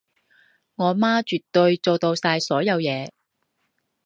[0.77, 3.11] 我媽絕對做到晒所有嘢